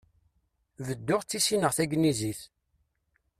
Bedduɣ 0.85 1.21
ttissineɣ 1.23 1.71
tagnizit. 1.77 2.41